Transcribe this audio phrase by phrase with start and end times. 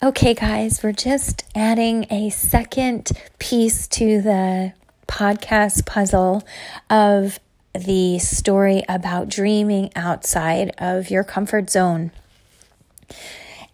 [0.00, 4.72] Okay, guys, we're just adding a second piece to the
[5.08, 6.46] podcast puzzle
[6.88, 7.40] of
[7.74, 12.12] the story about dreaming outside of your comfort zone.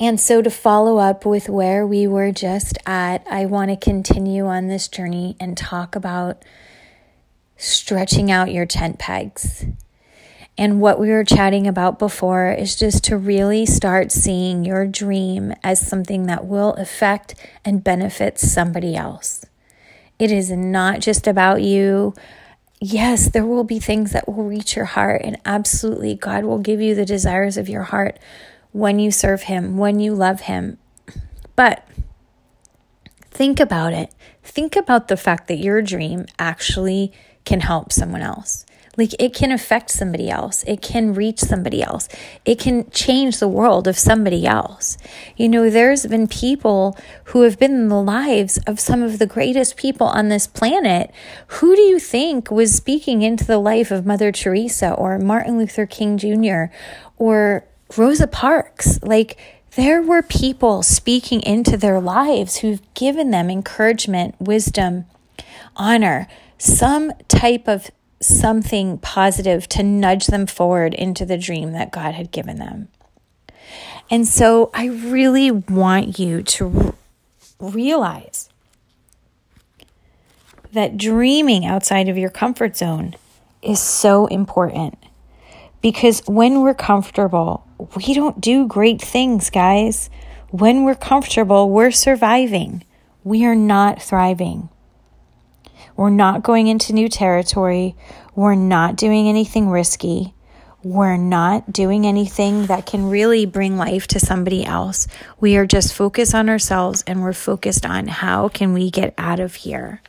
[0.00, 4.46] And so, to follow up with where we were just at, I want to continue
[4.46, 6.42] on this journey and talk about
[7.58, 9.66] stretching out your tent pegs.
[10.56, 15.52] And what we were chatting about before is just to really start seeing your dream
[15.64, 17.34] as something that will affect
[17.64, 19.44] and benefit somebody else.
[20.18, 22.14] It is not just about you.
[22.80, 26.80] Yes, there will be things that will reach your heart, and absolutely, God will give
[26.80, 28.18] you the desires of your heart
[28.70, 30.78] when you serve Him, when you love Him.
[31.56, 31.86] But
[33.30, 34.12] think about it.
[34.42, 37.12] Think about the fact that your dream actually
[37.44, 38.66] can help someone else.
[38.96, 40.64] Like it can affect somebody else.
[40.66, 42.08] It can reach somebody else.
[42.44, 44.96] It can change the world of somebody else.
[45.36, 49.26] You know, there's been people who have been in the lives of some of the
[49.26, 51.10] greatest people on this planet.
[51.46, 55.86] Who do you think was speaking into the life of Mother Teresa or Martin Luther
[55.86, 56.64] King Jr.
[57.18, 57.64] or
[57.96, 59.02] Rosa Parks?
[59.02, 59.36] Like,
[59.76, 65.06] there were people speaking into their lives who've given them encouragement, wisdom,
[65.74, 67.90] honor, some type of
[68.24, 72.88] something positive to nudge them forward into the dream that God had given them.
[74.10, 76.94] And so I really want you to
[77.58, 78.50] realize
[80.72, 83.14] that dreaming outside of your comfort zone
[83.62, 84.98] is so important
[85.80, 90.10] because when we're comfortable, we don't do great things, guys.
[90.50, 92.84] When we're comfortable, we're surviving.
[93.22, 94.68] We are not thriving.
[95.96, 97.96] We're not going into new territory.
[98.34, 100.34] We're not doing anything risky.
[100.82, 105.06] We're not doing anything that can really bring life to somebody else.
[105.40, 109.40] We are just focused on ourselves and we're focused on how can we get out
[109.40, 110.02] of here.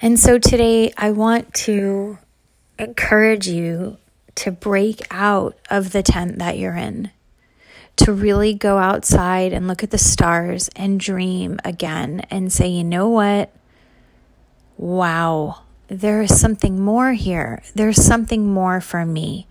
[0.00, 2.18] And so today I want to
[2.76, 3.98] encourage you
[4.34, 7.12] to break out of the tent that you're in
[7.96, 12.84] to really go outside and look at the stars and dream again and say, you
[12.84, 13.50] know what?
[14.76, 17.62] Wow, there is something more here.
[17.74, 19.46] There's something more for me.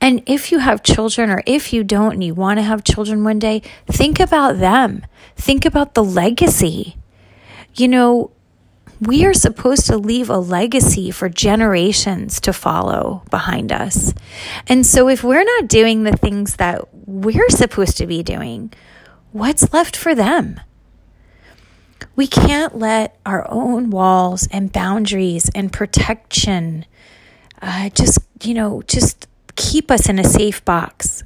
[0.00, 3.22] And if you have children or if you don't and you want to have children
[3.22, 5.06] one day, think about them.
[5.36, 6.96] Think about the legacy.
[7.74, 8.30] You know,
[9.00, 14.14] we are supposed to leave a legacy for generations to follow behind us.
[14.66, 18.72] And so, if we're not doing the things that we're supposed to be doing,
[19.32, 20.60] what's left for them?
[22.14, 26.86] We can't let our own walls and boundaries and protection
[27.60, 31.24] uh, just, you know, just keep us in a safe box.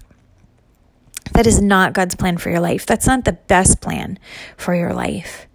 [1.33, 2.87] That is not God's plan for your life.
[2.87, 4.19] That's not the best plan
[4.57, 5.47] for your life.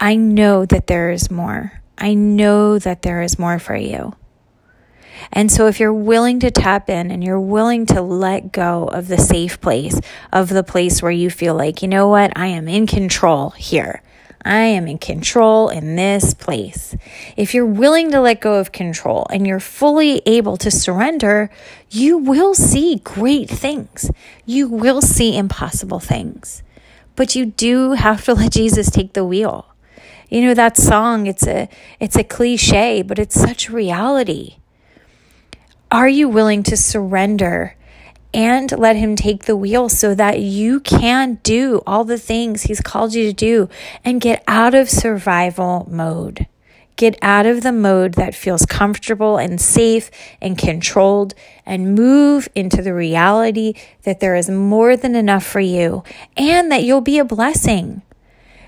[0.00, 1.80] I know that there is more.
[1.96, 4.14] I know that there is more for you.
[5.32, 9.08] And so, if you're willing to tap in and you're willing to let go of
[9.08, 10.00] the safe place,
[10.32, 14.02] of the place where you feel like, you know what, I am in control here.
[14.44, 16.94] I am in control in this place.
[17.34, 21.48] If you're willing to let go of control and you're fully able to surrender,
[21.90, 24.10] you will see great things.
[24.44, 26.62] You will see impossible things.
[27.16, 29.73] But you do have to let Jesus take the wheel.
[30.28, 31.68] You know that song, it's a
[32.00, 34.56] it's a cliche, but it's such reality.
[35.90, 37.76] Are you willing to surrender
[38.32, 42.80] and let him take the wheel so that you can do all the things he's
[42.80, 43.68] called you to do
[44.04, 46.46] and get out of survival mode?
[46.96, 50.10] Get out of the mode that feels comfortable and safe
[50.40, 51.34] and controlled
[51.66, 53.74] and move into the reality
[54.04, 56.04] that there is more than enough for you
[56.36, 58.02] and that you'll be a blessing.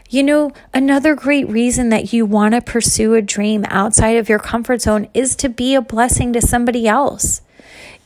[0.08, 4.38] You know, another great reason that you want to pursue a dream outside of your
[4.38, 7.40] comfort zone is to be a blessing to somebody else.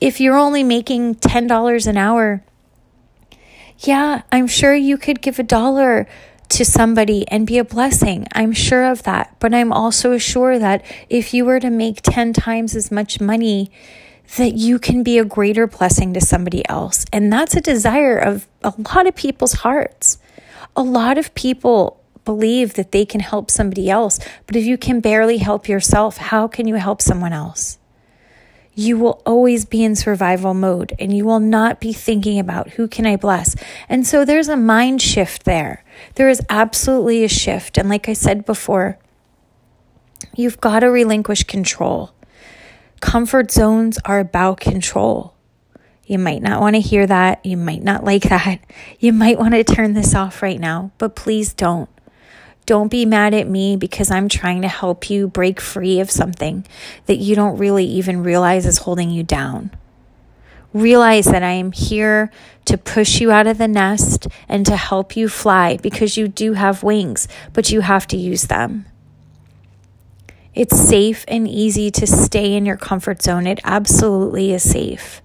[0.01, 2.43] If you're only making $10 an hour,
[3.81, 6.07] yeah, I'm sure you could give a dollar
[6.51, 8.27] to somebody and be a blessing.
[8.33, 9.37] I'm sure of that.
[9.39, 13.71] But I'm also sure that if you were to make 10 times as much money,
[14.37, 17.05] that you can be a greater blessing to somebody else.
[17.13, 20.19] And that's a desire of a lot of people's hearts.
[20.81, 25.01] A lot of people believe that they can help somebody else, but if you can
[25.01, 27.77] barely help yourself, how can you help someone else?
[28.75, 32.89] You will always be in survival mode and you will not be thinking about who
[32.89, 33.57] can I bless.
[33.91, 35.85] And so there's a mind shift there.
[36.15, 37.77] There is absolutely a shift.
[37.77, 38.99] And like I said before,
[40.35, 42.13] you've got to relinquish control.
[43.03, 45.35] Comfort zones are about control.
[46.11, 47.47] You might not want to hear that.
[47.47, 48.59] You might not like that.
[48.99, 51.89] You might want to turn this off right now, but please don't.
[52.67, 56.67] Don't be mad at me because I'm trying to help you break free of something
[57.07, 59.71] that you don't really even realize is holding you down.
[60.73, 62.33] Realize that I am here
[62.65, 66.55] to push you out of the nest and to help you fly because you do
[66.55, 68.85] have wings, but you have to use them.
[70.57, 73.47] It's safe and easy to stay in your comfort zone.
[73.47, 75.23] It absolutely is safe.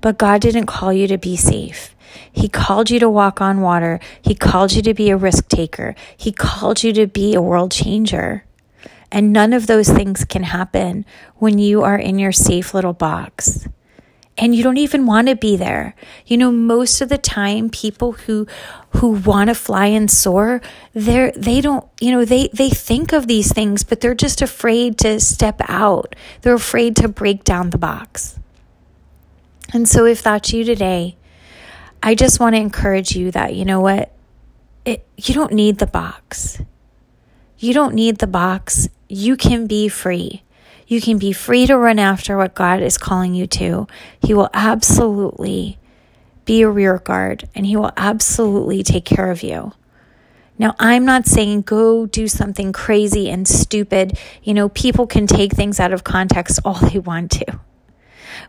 [0.00, 1.94] But God didn't call you to be safe.
[2.32, 4.00] He called you to walk on water.
[4.22, 5.94] He called you to be a risk taker.
[6.16, 8.44] He called you to be a world changer.
[9.10, 11.04] And none of those things can happen
[11.36, 13.66] when you are in your safe little box
[14.38, 15.94] and you don't even want to be there.
[16.26, 18.46] You know, most of the time people who
[18.96, 20.62] who want to fly and soar,
[20.94, 24.96] they're they don't, you know, they they think of these things, but they're just afraid
[24.98, 26.14] to step out.
[26.42, 28.38] They're afraid to break down the box.
[29.72, 31.16] And so if that's you today,
[32.02, 34.12] I just want to encourage you that you know what?
[34.84, 36.60] It you don't need the box.
[37.58, 38.88] You don't need the box.
[39.08, 40.42] You can be free.
[40.86, 43.86] You can be free to run after what God is calling you to.
[44.22, 45.78] He will absolutely
[46.44, 49.72] be a rear guard and He will absolutely take care of you.
[50.58, 54.18] Now, I'm not saying go do something crazy and stupid.
[54.42, 57.60] You know, people can take things out of context all they want to.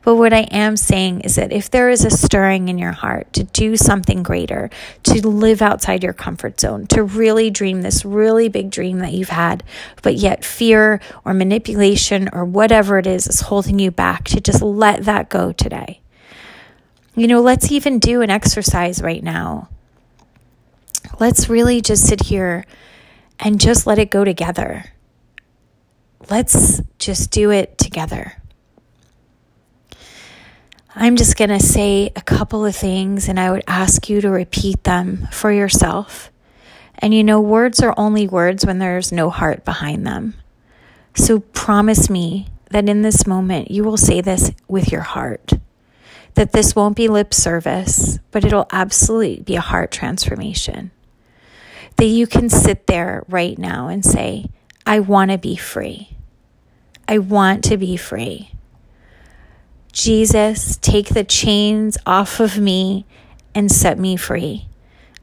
[0.02, 3.34] But what I am saying is that if there is a stirring in your heart
[3.34, 4.70] to do something greater,
[5.04, 9.30] to live outside your comfort zone, to really dream this really big dream that you've
[9.30, 9.64] had,
[10.02, 14.62] but yet fear or manipulation or whatever it is is holding you back, to just
[14.62, 16.00] let that go today.
[17.16, 19.68] You know, let's even do an exercise right now.
[21.20, 22.66] Let's really just sit here
[23.40, 24.86] and just let it go together.
[26.30, 28.39] Let's just do it together.
[30.96, 34.30] I'm just going to say a couple of things and I would ask you to
[34.30, 36.32] repeat them for yourself.
[36.96, 40.34] And you know, words are only words when there's no heart behind them.
[41.14, 45.54] So promise me that in this moment you will say this with your heart.
[46.34, 50.90] That this won't be lip service, but it'll absolutely be a heart transformation.
[51.98, 54.48] That you can sit there right now and say,
[54.88, 56.18] I want to be free.
[57.08, 58.52] I want to be free.
[59.92, 63.06] Jesus, take the chains off of me
[63.56, 64.68] and set me free.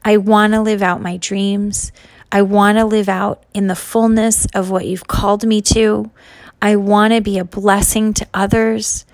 [0.03, 1.91] I want to live out my dreams.
[2.31, 6.11] I want to live out in the fullness of what you've called me to.
[6.61, 9.05] I want to be a blessing to others.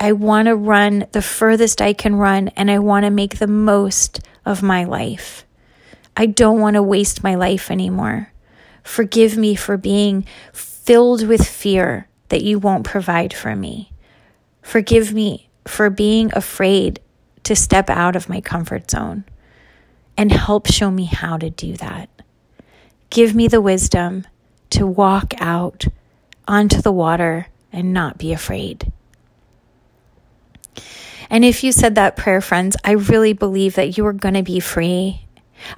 [0.00, 3.46] I want to run the furthest I can run and I want to make the
[3.46, 5.46] most of my life.
[6.16, 8.32] I don't want to waste my life anymore.
[8.82, 13.92] Forgive me for being filled with fear that you won't provide for me.
[14.66, 16.98] Forgive me for being afraid
[17.44, 19.22] to step out of my comfort zone
[20.16, 22.10] and help show me how to do that.
[23.08, 24.26] Give me the wisdom
[24.70, 25.84] to walk out
[26.48, 28.90] onto the water and not be afraid.
[31.30, 34.42] And if you said that prayer, friends, I really believe that you are going to
[34.42, 35.26] be free.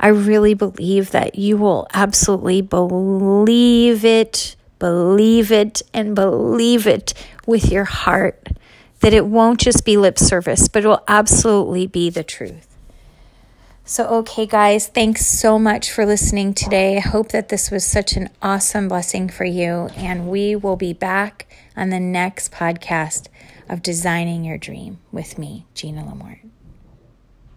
[0.00, 7.12] I really believe that you will absolutely believe it, believe it, and believe it
[7.46, 8.47] with your heart
[9.00, 12.68] that it won't just be lip service, but it will absolutely be the truth.
[13.84, 16.98] So, okay, guys, thanks so much for listening today.
[16.98, 19.88] I hope that this was such an awesome blessing for you.
[19.96, 23.28] And we will be back on the next podcast
[23.66, 26.40] of Designing Your Dream with me, Gina Lamort.